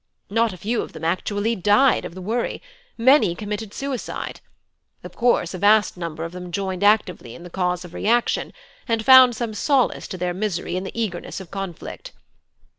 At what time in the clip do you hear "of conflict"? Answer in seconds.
11.39-12.13